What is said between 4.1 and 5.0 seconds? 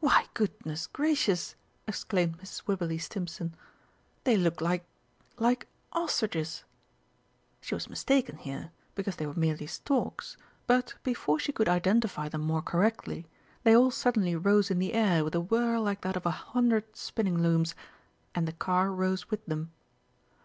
"they look like